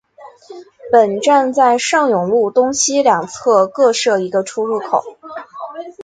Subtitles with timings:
[0.91, 5.03] 本站在上永路东西两侧各设一个出入口。